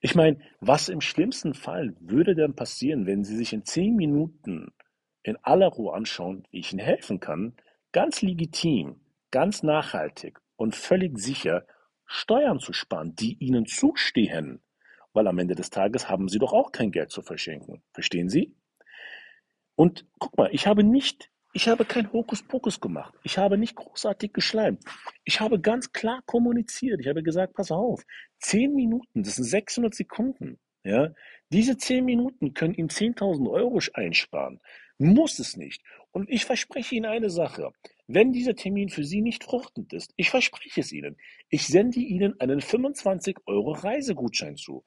ich 0.00 0.14
meine, 0.14 0.38
was 0.60 0.88
im 0.88 1.00
schlimmsten 1.00 1.54
Fall 1.54 1.94
würde 2.00 2.34
denn 2.34 2.54
passieren, 2.54 3.06
wenn 3.06 3.24
Sie 3.24 3.36
sich 3.36 3.52
in 3.52 3.64
zehn 3.64 3.94
Minuten 3.96 4.72
in 5.22 5.36
aller 5.42 5.68
Ruhe 5.68 5.94
anschauen, 5.94 6.46
wie 6.50 6.60
ich 6.60 6.72
Ihnen 6.72 6.84
helfen 6.84 7.20
kann, 7.20 7.54
ganz 7.92 8.22
legitim, 8.22 9.00
ganz 9.30 9.62
nachhaltig 9.62 10.40
und 10.56 10.76
völlig 10.76 11.18
sicher 11.18 11.66
Steuern 12.06 12.60
zu 12.60 12.72
sparen, 12.72 13.14
die 13.14 13.34
Ihnen 13.38 13.66
zustehen. 13.66 14.62
Weil 15.12 15.26
am 15.28 15.38
Ende 15.38 15.54
des 15.54 15.70
Tages 15.70 16.08
haben 16.08 16.28
Sie 16.28 16.38
doch 16.38 16.52
auch 16.52 16.72
kein 16.72 16.90
Geld 16.90 17.10
zu 17.10 17.22
verschenken. 17.22 17.82
Verstehen 17.92 18.28
Sie? 18.28 18.54
Und 19.76 20.06
guck 20.18 20.36
mal, 20.36 20.50
ich 20.52 20.66
habe 20.66 20.84
nicht 20.84 21.30
ich 21.54 21.68
habe 21.68 21.84
kein 21.84 22.12
Hokuspokus 22.12 22.80
gemacht. 22.80 23.14
Ich 23.22 23.38
habe 23.38 23.56
nicht 23.56 23.76
großartig 23.76 24.32
geschleimt. 24.32 24.82
Ich 25.24 25.40
habe 25.40 25.60
ganz 25.60 25.92
klar 25.92 26.20
kommuniziert. 26.26 27.00
Ich 27.00 27.06
habe 27.06 27.22
gesagt, 27.22 27.54
pass 27.54 27.70
auf, 27.70 28.02
zehn 28.40 28.74
Minuten, 28.74 29.22
das 29.22 29.36
sind 29.36 29.44
600 29.44 29.94
Sekunden. 29.94 30.58
Ja, 30.82 31.14
diese 31.50 31.78
zehn 31.78 32.04
Minuten 32.04 32.54
können 32.54 32.74
Ihnen 32.74 32.88
10.000 32.88 33.48
Euro 33.50 33.80
einsparen. 33.94 34.60
Muss 34.98 35.38
es 35.38 35.56
nicht. 35.56 35.80
Und 36.10 36.28
ich 36.28 36.44
verspreche 36.44 36.96
Ihnen 36.96 37.06
eine 37.06 37.30
Sache. 37.30 37.70
Wenn 38.08 38.32
dieser 38.32 38.56
Termin 38.56 38.88
für 38.88 39.04
Sie 39.04 39.22
nicht 39.22 39.44
fruchtend 39.44 39.92
ist, 39.92 40.12
ich 40.16 40.30
verspreche 40.30 40.80
es 40.80 40.92
Ihnen, 40.92 41.16
ich 41.48 41.68
sende 41.68 42.00
Ihnen 42.00 42.38
einen 42.40 42.60
25 42.60 43.38
Euro 43.46 43.72
Reisegutschein 43.72 44.56
zu. 44.56 44.84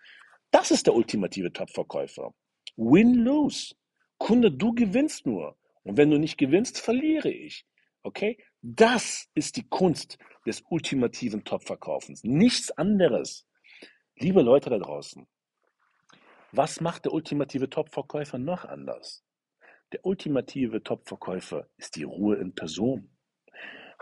Das 0.52 0.72
ist 0.72 0.86
der 0.86 0.96
ultimative 0.96 1.52
Top-Verkäufer. 1.52 2.34
Win-lose. 2.76 3.74
Kunde, 4.18 4.52
du 4.52 4.74
gewinnst 4.74 5.26
nur. 5.26 5.58
Und 5.88 5.96
wenn 5.96 6.12
du 6.12 6.20
nicht 6.20 6.38
gewinnst, 6.38 6.80
verliere 6.80 7.30
ich. 7.30 7.66
Okay? 8.04 8.38
Das 8.62 9.30
ist 9.34 9.56
die 9.56 9.68
Kunst 9.68 10.18
des 10.46 10.62
ultimativen 10.70 11.46
Top-Verkaufens. 11.46 12.24
Nichts 12.24 12.72
anderes. 12.72 13.48
Liebe 14.18 14.42
Leute 14.42 14.70
da 14.70 14.80
draußen, 14.80 15.26
was 16.52 16.82
macht 16.82 17.06
der 17.06 17.14
ultimative 17.14 17.70
Top-Verkäufer 17.70 18.38
noch 18.38 18.66
anders? 18.66 19.24
Der 19.94 20.06
ultimative 20.06 20.84
Top-Verkäufer 20.84 21.70
ist 21.78 21.96
die 21.96 22.04
Ruhe 22.04 22.36
in 22.36 22.54
Person. 22.54 23.10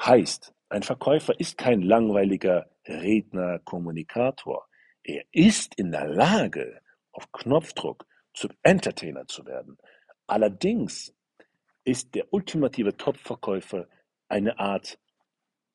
Heißt, 0.01 0.53
ein 0.69 0.81
Verkäufer 0.81 1.39
ist 1.39 1.57
kein 1.57 1.81
langweiliger 1.81 2.69
Redner, 2.87 3.59
Kommunikator. 3.59 4.67
Er 5.03 5.23
ist 5.31 5.75
in 5.75 5.91
der 5.91 6.07
Lage, 6.07 6.81
auf 7.11 7.31
Knopfdruck 7.31 8.05
zum 8.33 8.51
Entertainer 8.63 9.27
zu 9.27 9.45
werden. 9.45 9.77
Allerdings 10.27 11.14
ist 11.85 12.15
der 12.15 12.33
ultimative 12.33 12.97
Top-Verkäufer 12.97 13.87
eine 14.27 14.59
Art 14.59 14.99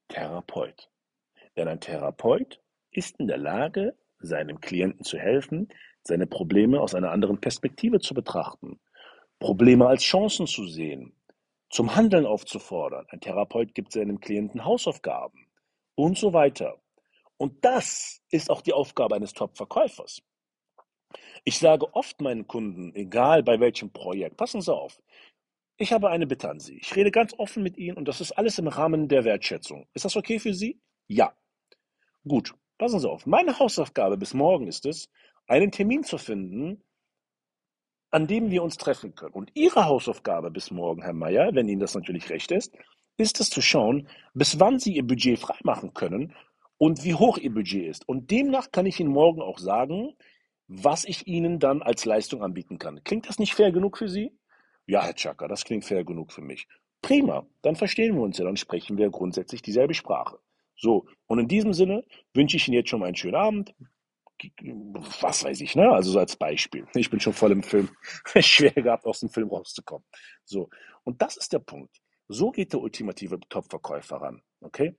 Therapeut. 0.08 0.90
Denn 1.56 1.68
ein 1.68 1.80
Therapeut 1.80 2.60
ist 2.90 3.18
in 3.20 3.28
der 3.28 3.38
Lage, 3.38 3.96
seinem 4.18 4.60
Klienten 4.60 5.04
zu 5.04 5.18
helfen, 5.18 5.68
seine 6.02 6.26
Probleme 6.26 6.80
aus 6.80 6.94
einer 6.94 7.10
anderen 7.10 7.40
Perspektive 7.40 8.00
zu 8.00 8.12
betrachten, 8.14 8.80
Probleme 9.38 9.86
als 9.86 10.02
Chancen 10.02 10.46
zu 10.46 10.66
sehen, 10.66 11.14
zum 11.70 11.94
Handeln 11.94 12.26
aufzufordern. 12.26 13.06
Ein 13.08 13.20
Therapeut 13.20 13.74
gibt 13.74 13.92
seinem 13.92 14.20
Klienten 14.20 14.64
Hausaufgaben 14.64 15.46
und 15.94 16.18
so 16.18 16.32
weiter. 16.32 16.80
Und 17.36 17.64
das 17.64 18.20
ist 18.30 18.50
auch 18.50 18.60
die 18.60 18.72
Aufgabe 18.72 19.14
eines 19.14 19.32
Top-Verkäufers. 19.32 20.22
Ich 21.44 21.58
sage 21.58 21.94
oft 21.94 22.20
meinen 22.20 22.46
Kunden, 22.46 22.94
egal 22.94 23.42
bei 23.42 23.58
welchem 23.60 23.90
Projekt, 23.90 24.36
passen 24.36 24.60
Sie 24.60 24.74
auf, 24.74 25.00
ich 25.80 25.92
habe 25.92 26.10
eine 26.10 26.26
Bitte 26.26 26.50
an 26.50 26.60
Sie. 26.60 26.76
Ich 26.76 26.94
rede 26.94 27.10
ganz 27.10 27.32
offen 27.38 27.62
mit 27.62 27.78
Ihnen 27.78 27.96
und 27.96 28.06
das 28.06 28.20
ist 28.20 28.32
alles 28.32 28.58
im 28.58 28.68
Rahmen 28.68 29.08
der 29.08 29.24
Wertschätzung. 29.24 29.88
Ist 29.94 30.04
das 30.04 30.14
okay 30.14 30.38
für 30.38 30.52
Sie? 30.52 30.78
Ja. 31.08 31.34
Gut, 32.28 32.54
passen 32.76 33.00
Sie 33.00 33.08
auf. 33.08 33.24
Meine 33.26 33.58
Hausaufgabe 33.58 34.18
bis 34.18 34.34
morgen 34.34 34.66
ist 34.66 34.84
es, 34.84 35.08
einen 35.46 35.72
Termin 35.72 36.04
zu 36.04 36.18
finden, 36.18 36.84
an 38.10 38.26
dem 38.26 38.50
wir 38.50 38.62
uns 38.62 38.76
treffen 38.76 39.14
können. 39.14 39.32
Und 39.32 39.52
Ihre 39.54 39.86
Hausaufgabe 39.86 40.50
bis 40.50 40.70
morgen, 40.70 41.02
Herr 41.02 41.14
Mayer, 41.14 41.54
wenn 41.54 41.68
Ihnen 41.68 41.80
das 41.80 41.94
natürlich 41.94 42.28
recht 42.28 42.52
ist, 42.52 42.76
ist 43.16 43.40
es 43.40 43.48
zu 43.48 43.62
schauen, 43.62 44.06
bis 44.34 44.60
wann 44.60 44.78
Sie 44.78 44.94
Ihr 44.94 45.06
Budget 45.06 45.38
freimachen 45.38 45.94
können 45.94 46.34
und 46.76 47.04
wie 47.04 47.14
hoch 47.14 47.38
Ihr 47.38 47.54
Budget 47.54 47.86
ist. 47.88 48.06
Und 48.06 48.30
demnach 48.30 48.70
kann 48.70 48.84
ich 48.84 49.00
Ihnen 49.00 49.12
morgen 49.12 49.40
auch 49.40 49.58
sagen, 49.58 50.14
was 50.66 51.04
ich 51.04 51.26
Ihnen 51.26 51.58
dann 51.58 51.80
als 51.80 52.04
Leistung 52.04 52.42
anbieten 52.42 52.78
kann. 52.78 53.02
Klingt 53.02 53.30
das 53.30 53.38
nicht 53.38 53.54
fair 53.54 53.72
genug 53.72 53.96
für 53.96 54.08
Sie? 54.08 54.30
Ja, 54.90 55.04
Herr 55.04 55.14
Chaka, 55.14 55.46
das 55.46 55.64
klingt 55.64 55.84
fair 55.84 56.02
genug 56.02 56.32
für 56.32 56.40
mich. 56.40 56.66
Prima, 57.00 57.46
dann 57.62 57.76
verstehen 57.76 58.16
wir 58.16 58.22
uns 58.22 58.38
ja, 58.38 58.44
dann 58.44 58.56
sprechen 58.56 58.98
wir 58.98 59.08
grundsätzlich 59.08 59.62
dieselbe 59.62 59.94
Sprache. 59.94 60.40
So, 60.74 61.06
und 61.28 61.38
in 61.38 61.46
diesem 61.46 61.72
Sinne 61.72 62.04
wünsche 62.34 62.56
ich 62.56 62.66
Ihnen 62.66 62.74
jetzt 62.74 62.88
schon 62.88 62.98
mal 62.98 63.06
einen 63.06 63.14
schönen 63.14 63.36
Abend. 63.36 63.72
Was 65.22 65.44
weiß 65.44 65.60
ich, 65.60 65.76
ne? 65.76 65.92
Also 65.92 66.10
so 66.10 66.18
als 66.18 66.34
Beispiel. 66.34 66.88
Ich 66.94 67.08
bin 67.08 67.20
schon 67.20 67.34
voll 67.34 67.52
im 67.52 67.62
Film. 67.62 67.88
Schwer 68.40 68.72
gehabt, 68.72 69.06
aus 69.06 69.20
dem 69.20 69.28
Film 69.28 69.50
rauszukommen. 69.50 70.04
So, 70.44 70.68
und 71.04 71.22
das 71.22 71.36
ist 71.36 71.52
der 71.52 71.60
Punkt. 71.60 71.96
So 72.26 72.50
geht 72.50 72.72
der 72.72 72.80
ultimative 72.80 73.38
Top-Verkäufer 73.48 74.16
ran. 74.16 74.42
Okay? 74.60 74.96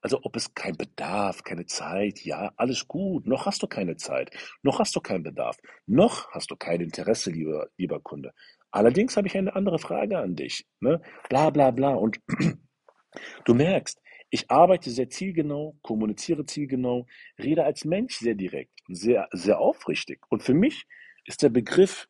Also 0.00 0.20
ob 0.22 0.36
es 0.36 0.54
kein 0.54 0.76
Bedarf, 0.76 1.42
keine 1.42 1.66
Zeit, 1.66 2.20
ja, 2.24 2.52
alles 2.56 2.86
gut. 2.88 3.26
Noch 3.26 3.44
hast 3.46 3.62
du 3.62 3.66
keine 3.66 3.96
Zeit. 3.96 4.30
Noch 4.62 4.78
hast 4.78 4.96
du 4.96 5.00
keinen 5.00 5.22
Bedarf. 5.22 5.58
Noch 5.86 6.30
hast 6.30 6.50
du 6.50 6.56
kein 6.56 6.80
Interesse, 6.80 7.30
lieber, 7.30 7.68
lieber 7.76 8.00
Kunde. 8.00 8.32
Allerdings 8.76 9.16
habe 9.16 9.26
ich 9.26 9.36
eine 9.36 9.56
andere 9.56 9.78
Frage 9.78 10.18
an 10.18 10.36
dich. 10.36 10.66
Ne? 10.80 11.00
Bla 11.30 11.48
bla 11.48 11.70
bla. 11.70 11.94
Und 11.94 12.20
du 13.46 13.54
merkst, 13.54 14.02
ich 14.28 14.50
arbeite 14.50 14.90
sehr 14.90 15.08
zielgenau, 15.08 15.78
kommuniziere 15.80 16.44
zielgenau, 16.44 17.06
rede 17.38 17.64
als 17.64 17.86
Mensch 17.86 18.18
sehr 18.18 18.34
direkt, 18.34 18.78
sehr, 18.88 19.28
sehr 19.32 19.60
aufrichtig. 19.60 20.20
Und 20.28 20.42
für 20.42 20.52
mich 20.52 20.84
ist 21.24 21.42
der 21.42 21.48
Begriff 21.48 22.06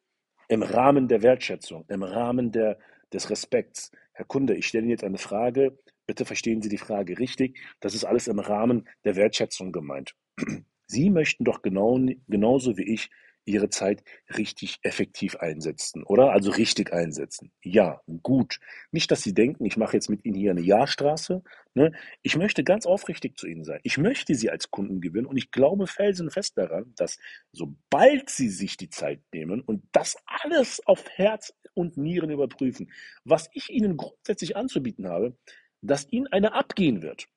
im 0.49 0.64
Rahmen 0.64 1.06
der 1.06 1.23
Wertschätzung, 1.23 1.85
im 1.88 2.02
Rahmen 2.02 2.50
der, 2.50 2.78
des 3.12 3.30
Respekts. 3.30 3.92
Herr 4.12 4.25
Kunde, 4.25 4.56
ich 4.56 4.66
stelle 4.66 4.82
Ihnen 4.85 4.90
jetzt 4.90 5.04
eine 5.04 5.18
Frage. 5.18 5.78
Bitte 6.06 6.25
verstehen 6.25 6.62
Sie 6.62 6.68
die 6.68 6.78
Frage 6.78 7.18
richtig. 7.20 7.61
Das 7.78 7.94
ist 7.94 8.04
alles 8.04 8.26
im 8.26 8.40
Rahmen 8.40 8.88
der 9.04 9.14
Wertschätzung 9.14 9.70
gemeint. 9.70 10.16
Sie 10.88 11.11
möchten 11.11 11.44
doch 11.44 11.62
genau, 11.62 12.00
genauso 12.26 12.76
wie 12.76 12.92
ich 12.92 13.08
ihre 13.47 13.71
Zeit 13.71 14.03
richtig 14.37 14.79
effektiv 14.83 15.37
einsetzen, 15.37 16.03
oder? 16.05 16.33
Also 16.33 16.50
richtig 16.50 16.93
einsetzen. 16.93 17.53
Ja, 17.62 18.00
gut. 18.23 18.59
Nicht, 18.91 19.11
dass 19.11 19.23
Sie 19.23 19.35
denken, 19.35 19.65
ich 19.65 19.76
mache 19.76 19.95
jetzt 19.97 20.11
mit 20.11 20.25
Ihnen 20.25 20.37
hier 20.37 20.50
eine 20.50 20.61
Jahrstraße. 20.61 21.43
Ne? 21.75 21.93
Ich 22.23 22.37
möchte 22.37 22.65
ganz 22.65 22.87
aufrichtig 22.87 23.38
zu 23.38 23.47
Ihnen 23.47 23.65
sein. 23.65 23.81
Ich 23.85 23.99
möchte 23.99 24.35
Sie 24.35 24.50
als 24.50 24.71
Kunden 24.71 25.00
gewinnen 25.00 25.26
und 25.26 25.37
ich 25.37 25.50
glaube 25.50 25.87
felsenfest 25.87 26.59
daran, 26.59 26.93
dass 26.97 27.19
sobald 27.53 28.29
Sie 28.29 28.49
sich 28.49 28.76
die 28.76 28.91
Zeit 28.91 29.21
nehmen 29.33 29.61
und 29.61 29.85
das 29.93 30.17
alles 30.26 30.85
auf 30.87 31.09
Herz 31.09 31.55
und 31.75 31.97
Nieren 31.97 32.31
überprüfen, 32.31 32.91
was 33.25 33.49
ich 33.53 33.71
Ihnen 33.71 33.97
grundsätzlich 33.97 34.57
anzubieten 34.57 35.07
habe, 35.09 35.37
dass 35.83 36.11
Ihnen 36.11 36.26
eine 36.26 36.53
abgehen 36.53 37.03
wird. 37.03 37.29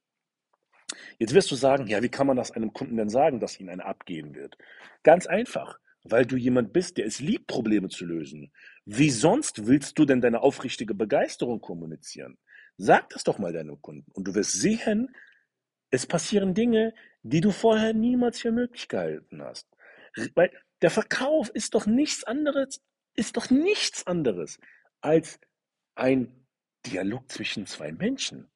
Jetzt 1.19 1.33
wirst 1.33 1.51
du 1.51 1.55
sagen, 1.55 1.87
ja, 1.87 2.01
wie 2.01 2.09
kann 2.09 2.27
man 2.27 2.37
das 2.37 2.51
einem 2.51 2.73
Kunden 2.73 2.97
denn 2.97 3.09
sagen, 3.09 3.39
dass 3.39 3.59
Ihnen 3.59 3.69
eine 3.69 3.85
abgehen 3.85 4.33
wird? 4.33 4.57
Ganz 5.03 5.27
einfach 5.27 5.79
weil 6.11 6.25
du 6.25 6.35
jemand 6.35 6.73
bist, 6.73 6.97
der 6.97 7.05
es 7.05 7.19
liebt, 7.19 7.47
Probleme 7.47 7.89
zu 7.89 8.05
lösen. 8.05 8.51
Wie 8.85 9.09
sonst 9.09 9.67
willst 9.67 9.97
du 9.97 10.05
denn 10.05 10.21
deine 10.21 10.41
aufrichtige 10.41 10.93
Begeisterung 10.93 11.61
kommunizieren? 11.61 12.37
Sag 12.77 13.09
das 13.09 13.23
doch 13.23 13.39
mal 13.39 13.53
deinem 13.53 13.81
Kunden 13.81 14.11
und 14.13 14.27
du 14.27 14.35
wirst 14.35 14.53
sehen, 14.53 15.13
es 15.91 16.05
passieren 16.05 16.53
Dinge, 16.53 16.93
die 17.23 17.41
du 17.41 17.51
vorher 17.51 17.93
niemals 17.93 18.39
für 18.39 18.51
möglich 18.51 18.87
gehalten 18.87 19.41
hast. 19.41 19.67
Weil 20.35 20.51
der 20.81 20.91
Verkauf 20.91 21.49
ist 21.49 21.73
doch 21.73 21.85
nichts 21.85 22.23
anderes, 22.23 22.81
ist 23.15 23.37
doch 23.37 23.49
nichts 23.49 24.07
anderes 24.07 24.59
als 25.01 25.39
ein 25.95 26.45
Dialog 26.85 27.29
zwischen 27.29 27.65
zwei 27.65 27.91
Menschen. 27.91 28.49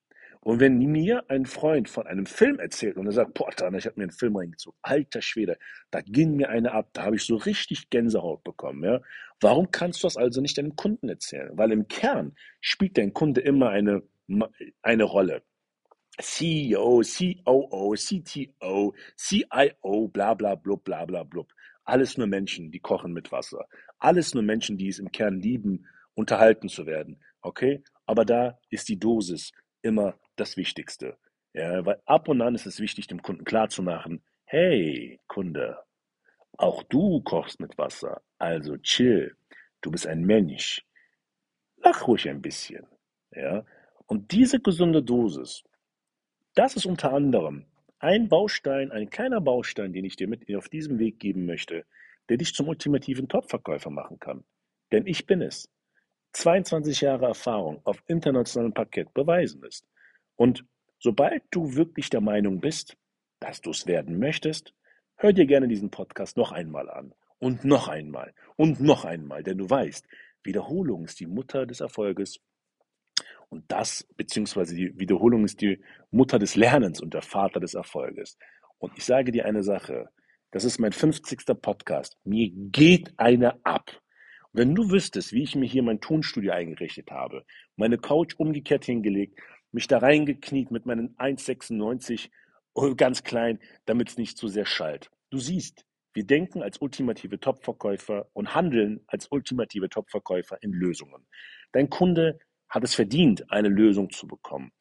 Und 0.44 0.60
wenn 0.60 0.78
mir 0.78 1.24
ein 1.30 1.46
Freund 1.46 1.88
von 1.88 2.06
einem 2.06 2.26
Film 2.26 2.60
erzählt 2.60 2.98
und 2.98 3.06
er 3.06 3.14
sagt, 3.14 3.34
boah, 3.34 3.50
Tana, 3.52 3.78
ich 3.78 3.86
habe 3.86 3.98
mir 3.98 4.04
einen 4.04 4.12
Film 4.12 4.36
reingezogen, 4.36 4.78
alter 4.82 5.22
Schwede, 5.22 5.58
da 5.90 6.02
ging 6.02 6.36
mir 6.36 6.50
eine 6.50 6.74
ab, 6.74 6.90
da 6.92 7.04
habe 7.04 7.16
ich 7.16 7.24
so 7.24 7.38
richtig 7.38 7.90
Gänsehaut 7.90 8.44
bekommen. 8.44 8.84
Ja? 8.84 9.00
Warum 9.40 9.72
kannst 9.72 10.04
du 10.04 10.08
das 10.08 10.18
also 10.18 10.42
nicht 10.42 10.58
deinem 10.58 10.76
Kunden 10.76 11.08
erzählen? 11.08 11.50
Weil 11.54 11.72
im 11.72 11.88
Kern 11.88 12.36
spielt 12.60 12.98
dein 12.98 13.14
Kunde 13.14 13.40
immer 13.40 13.70
eine, 13.70 14.04
eine 14.82 15.04
Rolle. 15.06 15.44
CEO, 16.20 17.02
COO, 17.02 17.96
CTO, 17.96 18.94
CIO, 19.18 20.08
bla 20.10 20.34
bla 20.34 20.56
blub, 20.56 20.84
bla 20.84 21.06
bla 21.06 21.24
blub. 21.24 21.54
Alles 21.86 22.18
nur 22.18 22.28
Menschen, 22.28 22.70
die 22.70 22.82
kochen 22.82 23.14
mit 23.14 23.32
Wasser. 23.32 23.66
Alles 23.98 24.34
nur 24.34 24.44
Menschen, 24.44 24.78
die 24.78 24.90
es 24.90 25.00
im 25.00 25.10
Kern 25.10 25.40
lieben, 25.40 25.86
unterhalten 26.16 26.68
zu 26.68 26.86
werden. 26.86 27.22
Okay? 27.42 27.82
Aber 28.06 28.26
da 28.26 28.60
ist 28.70 28.90
die 28.90 29.00
Dosis 29.00 29.54
immer 29.82 30.16
das 30.36 30.58
Wichtigste. 30.58 31.18
Ja, 31.54 31.86
weil 31.86 32.02
ab 32.06 32.28
und 32.28 32.42
an 32.42 32.56
ist 32.56 32.66
es 32.66 32.80
wichtig, 32.80 33.08
dem 33.08 33.22
Kunden 33.22 33.46
klarzumachen, 33.46 34.24
hey, 34.46 35.20
Kunde, 35.28 35.78
auch 36.58 36.84
du 36.84 37.22
kochst 37.22 37.60
mit 37.60 37.78
Wasser, 37.78 38.22
also 38.38 38.78
chill, 38.78 39.36
du 39.82 39.92
bist 39.92 40.08
ein 40.08 40.24
Mensch. 40.24 40.84
Lach 41.78 42.08
ruhig 42.08 42.28
ein 42.30 42.42
bisschen. 42.42 42.88
Ja? 43.32 43.66
Und 44.08 44.32
diese 44.32 44.60
gesunde 44.60 45.04
Dosis, 45.04 45.64
das 46.56 46.76
ist 46.76 46.86
unter 46.86 47.14
anderem 47.14 47.66
ein 48.00 48.28
Baustein, 48.28 48.92
ein 48.92 49.10
kleiner 49.10 49.40
Baustein, 49.40 49.94
den 49.94 50.06
ich 50.06 50.18
dir 50.18 50.28
mit 50.28 50.54
auf 50.56 50.68
diesem 50.70 51.00
Weg 51.00 51.20
geben 51.20 51.46
möchte, 51.46 51.86
der 52.30 52.38
dich 52.38 52.54
zum 52.54 52.68
ultimativen 52.68 53.30
Topverkäufer 53.30 53.90
machen 53.90 54.20
kann. 54.20 54.44
Denn 54.92 55.08
ich 55.08 55.26
bin 55.26 55.42
es. 55.42 55.70
22 56.34 57.02
Jahre 57.02 57.28
Erfahrung 57.28 57.80
auf 57.86 58.04
internationalem 58.08 58.74
Parkett 58.74 59.14
beweisen 59.14 59.64
ist. 59.64 59.88
Und 60.36 60.66
sobald 61.00 61.44
du 61.52 61.76
wirklich 61.76 62.10
der 62.10 62.22
Meinung 62.22 62.60
bist, 62.60 62.98
dass 63.40 63.62
du 63.62 63.72
es 63.72 63.88
werden 63.88 64.20
möchtest, 64.20 64.74
hör 65.16 65.34
dir 65.34 65.46
gerne 65.46 65.68
diesen 65.68 65.92
Podcast 65.92 66.38
noch 66.38 66.52
einmal 66.52 66.90
an. 66.90 67.14
Und 67.40 67.66
noch 67.66 67.90
einmal. 67.90 68.34
Und 68.56 68.80
noch 68.80 69.04
einmal. 69.04 69.44
Denn 69.44 69.58
du 69.58 69.70
weißt, 69.70 70.08
Wiederholung 70.44 71.06
ist 71.06 71.20
die 71.20 71.28
Mutter 71.28 71.66
des 71.66 71.82
Erfolges. 71.82 72.40
Und 73.50 73.66
das, 73.68 74.08
beziehungsweise 74.16 74.76
die 74.76 74.98
Wiederholung 74.98 75.44
ist 75.44 75.62
die 75.62 75.84
Mutter 76.10 76.40
des 76.40 76.56
Lernens 76.56 77.02
und 77.02 77.14
der 77.14 77.22
Vater 77.22 77.60
des 77.60 77.74
Erfolges. 77.74 78.38
Und 78.78 78.94
ich 78.98 79.06
sage 79.06 79.32
dir 79.32 79.46
eine 79.46 79.64
Sache. 79.64 80.10
Das 80.52 80.64
ist 80.64 80.80
mein 80.80 80.94
50. 80.94 81.46
Podcast. 81.62 82.18
Mir 82.24 82.50
geht 82.52 83.14
einer 83.18 83.60
ab. 83.64 83.92
Wenn 84.52 84.76
du 84.76 84.92
wüsstest, 84.92 85.34
wie 85.34 85.44
ich 85.44 85.56
mir 85.56 85.66
hier 85.66 85.82
mein 85.82 86.00
Tonstudio 86.00 86.52
eingerichtet 86.52 87.10
habe, 87.10 87.44
meine 87.76 87.98
Couch 87.98 88.36
umgekehrt 88.38 88.86
hingelegt, 88.86 89.40
mich 89.74 89.88
da 89.88 89.98
reingekniet 89.98 90.72
mit 90.72 90.86
meinen 90.86 91.16
1,96 91.18 92.30
ganz 92.96 93.24
klein, 93.24 93.60
damit 93.86 94.10
es 94.10 94.18
nicht 94.18 94.38
zu 94.38 94.48
sehr 94.48 94.66
schallt. 94.66 95.12
Du 95.30 95.40
siehst, 95.40 95.86
wir 96.14 96.26
denken 96.26 96.62
als 96.62 96.80
ultimative 96.80 97.40
Topverkäufer 97.40 98.28
und 98.34 98.54
handeln 98.54 99.02
als 99.08 99.28
ultimative 99.32 99.90
Topverkäufer 99.90 100.62
in 100.62 100.72
Lösungen. 100.72 101.26
Dein 101.72 101.90
Kunde 101.90 102.40
hat 102.70 102.84
es 102.84 102.96
verdient, 102.96 103.52
eine 103.52 103.70
Lösung 103.70 104.12
zu 104.12 104.28
bekommen. 104.28 104.72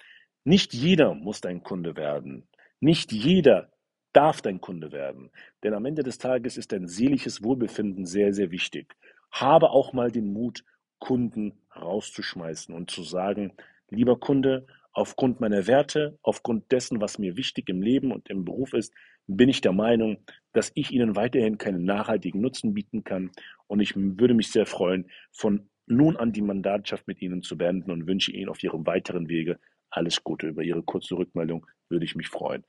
Nicht 0.44 0.74
jeder 0.74 1.14
muss 1.14 1.40
dein 1.40 1.62
Kunde 1.62 1.96
werden. 1.96 2.48
Nicht 2.80 3.12
jeder 3.12 3.70
darf 4.12 4.42
dein 4.42 4.60
Kunde 4.60 4.92
werden. 4.92 5.30
Denn 5.62 5.72
am 5.72 5.86
Ende 5.86 6.02
des 6.02 6.18
Tages 6.18 6.56
ist 6.56 6.72
dein 6.72 6.86
seelisches 6.86 7.42
Wohlbefinden 7.42 8.04
sehr, 8.04 8.34
sehr 8.34 8.50
wichtig. 8.50 8.94
Habe 9.30 9.70
auch 9.70 9.92
mal 9.92 10.10
den 10.10 10.32
Mut, 10.32 10.64
Kunden 10.98 11.58
rauszuschmeißen 11.74 12.74
und 12.74 12.90
zu 12.90 13.02
sagen, 13.02 13.54
lieber 13.88 14.18
Kunde, 14.20 14.66
Aufgrund 14.92 15.40
meiner 15.40 15.66
Werte, 15.66 16.18
aufgrund 16.22 16.70
dessen, 16.70 17.00
was 17.00 17.18
mir 17.18 17.36
wichtig 17.36 17.68
im 17.68 17.80
Leben 17.82 18.12
und 18.12 18.28
im 18.28 18.44
Beruf 18.44 18.74
ist, 18.74 18.92
bin 19.26 19.48
ich 19.48 19.60
der 19.60 19.72
Meinung, 19.72 20.18
dass 20.52 20.70
ich 20.74 20.90
Ihnen 20.90 21.16
weiterhin 21.16 21.56
keinen 21.58 21.84
nachhaltigen 21.84 22.40
Nutzen 22.40 22.74
bieten 22.74 23.04
kann. 23.04 23.30
Und 23.66 23.80
ich 23.80 23.94
würde 23.96 24.34
mich 24.34 24.50
sehr 24.50 24.66
freuen, 24.66 25.10
von 25.30 25.70
nun 25.86 26.16
an 26.16 26.32
die 26.32 26.42
Mandatschaft 26.42 27.06
mit 27.08 27.22
Ihnen 27.22 27.42
zu 27.42 27.56
beenden 27.56 27.90
und 27.90 28.06
wünsche 28.06 28.32
Ihnen 28.32 28.50
auf 28.50 28.62
Ihrem 28.62 28.86
weiteren 28.86 29.28
Wege 29.28 29.58
alles 29.90 30.22
Gute. 30.24 30.48
Über 30.48 30.62
Ihre 30.62 30.82
kurze 30.82 31.16
Rückmeldung 31.16 31.66
würde 31.88 32.04
ich 32.04 32.14
mich 32.14 32.28
freuen. 32.28 32.64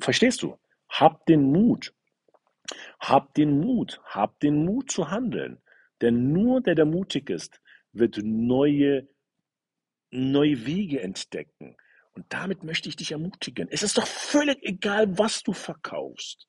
Verstehst 0.00 0.42
du? 0.42 0.56
Hab 0.88 1.26
den 1.26 1.42
Mut. 1.42 1.94
Hab 3.00 3.34
den 3.34 3.60
Mut. 3.60 4.00
Hab 4.04 4.38
den 4.40 4.64
Mut 4.64 4.90
zu 4.90 5.10
handeln. 5.10 5.60
Denn 6.00 6.32
nur 6.32 6.60
der, 6.60 6.74
der 6.74 6.84
mutig 6.84 7.30
ist, 7.30 7.60
wird 7.92 8.18
neue 8.22 9.08
neue 10.10 10.66
Wege 10.66 11.00
entdecken. 11.00 11.76
Und 12.12 12.26
damit 12.30 12.64
möchte 12.64 12.88
ich 12.88 12.96
dich 12.96 13.12
ermutigen. 13.12 13.68
Es 13.70 13.82
ist 13.82 13.98
doch 13.98 14.06
völlig 14.06 14.62
egal, 14.62 15.18
was 15.18 15.42
du 15.42 15.52
verkaufst. 15.52 16.48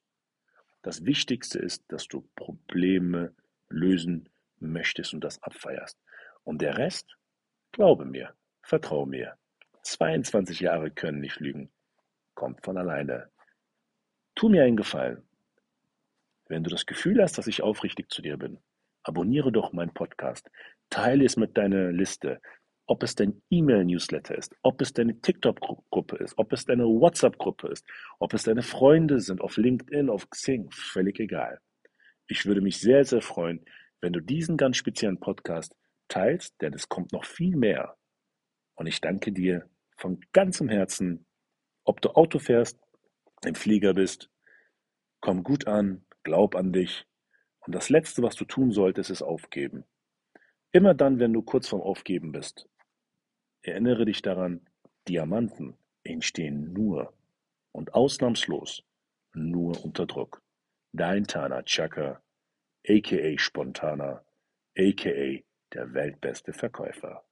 Das 0.82 1.06
Wichtigste 1.06 1.60
ist, 1.60 1.84
dass 1.90 2.08
du 2.08 2.22
Probleme 2.36 3.36
lösen 3.70 4.30
möchtest 4.60 5.14
und 5.14 5.22
das 5.24 5.42
abfeierst. 5.44 5.98
Und 6.44 6.62
der 6.62 6.78
Rest, 6.78 7.18
Glaube 7.78 8.06
mir, 8.06 8.34
vertrau 8.64 9.06
mir. 9.06 9.38
22 9.84 10.62
Jahre 10.62 10.90
können 10.90 11.20
nicht 11.20 11.40
lügen. 11.40 11.72
Kommt 12.34 12.66
von 12.66 12.78
alleine. 12.78 13.30
Tu 14.36 14.50
mir 14.50 14.64
einen 14.64 14.78
Gefallen. 14.78 15.24
Wenn 16.48 16.64
du 16.64 16.70
das 16.70 16.86
Gefühl 16.86 17.22
hast, 17.22 17.38
dass 17.38 17.48
ich 17.48 17.62
aufrichtig 17.62 18.10
zu 18.10 18.22
dir 18.22 18.38
bin, 18.38 18.60
abonniere 19.04 19.52
doch 19.52 19.74
meinen 19.74 19.94
Podcast. 19.94 20.50
Teile 20.90 21.26
es 21.26 21.38
mit 21.38 21.56
deiner 21.58 21.92
Liste. 21.92 22.42
Ob 22.90 23.04
es 23.04 23.16
dein 23.16 23.42
E-Mail-Newsletter 23.50 24.38
ist, 24.38 24.56
ob 24.62 24.82
es 24.82 24.94
deine 24.94 25.20
TikTok-Gruppe 25.20 26.16
ist, 26.18 26.38
ob 26.38 26.54
es 26.54 26.66
deine 26.66 26.86
WhatsApp-Gruppe 26.86 27.68
ist, 27.68 27.86
ob 28.20 28.34
es 28.34 28.44
deine 28.44 28.64
Freunde 28.64 29.20
sind 29.20 29.42
auf 29.42 29.58
LinkedIn, 29.58 30.10
auf 30.10 30.30
Xing, 30.30 30.72
völlig 30.72 31.20
egal. 31.20 31.60
Ich 32.28 32.46
würde 32.46 32.62
mich 32.62 32.80
sehr, 32.80 33.04
sehr 33.04 33.22
freuen, 33.22 33.66
wenn 34.00 34.14
du 34.14 34.22
diesen 34.22 34.56
ganz 34.56 34.78
speziellen 34.78 35.20
Podcast 35.20 35.76
teilst, 36.08 36.62
denn 36.62 36.74
es 36.74 36.88
kommt 36.88 37.12
noch 37.12 37.26
viel 37.26 37.58
mehr. 37.58 37.98
Und 38.76 38.88
ich 38.88 39.02
danke 39.02 39.34
dir 39.34 39.70
von 39.98 40.22
ganzem 40.32 40.70
Herzen, 40.70 41.26
ob 41.84 42.02
du 42.02 42.10
Auto 42.12 42.40
fährst, 42.40 42.80
im 43.46 43.56
Flieger 43.56 43.94
bist, 43.94 44.30
komm 45.20 45.44
gut 45.44 45.68
an, 45.68 46.06
glaub 46.24 46.56
an 46.56 46.72
dich. 46.72 47.06
Und 47.60 47.76
das 47.76 47.90
Letzte, 47.90 48.24
was 48.24 48.36
du 48.36 48.46
tun 48.46 48.72
solltest, 48.72 49.10
ist 49.10 49.22
aufgeben. 49.22 49.84
Immer 50.72 50.94
dann, 50.94 51.20
wenn 51.20 51.34
du 51.34 51.42
kurz 51.42 51.68
vorm 51.68 51.82
Aufgeben 51.82 52.32
bist, 52.32 52.68
Erinnere 53.62 54.06
dich 54.06 54.22
daran, 54.22 54.62
Diamanten 55.08 55.78
entstehen 56.04 56.74
nur 56.74 57.14
und 57.72 57.94
ausnahmslos 57.94 58.84
nur 59.34 59.84
unter 59.84 60.06
Druck. 60.06 60.42
Dein 60.94 61.26
Tana 61.26 61.64
Chaka, 61.64 62.22
aka 62.88 63.38
Spontana, 63.38 64.24
aka 64.78 65.44
der 65.74 65.94
weltbeste 65.94 66.54
Verkäufer. 66.54 67.24